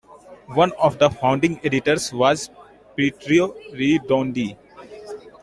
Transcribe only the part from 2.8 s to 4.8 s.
Pietro Redondi.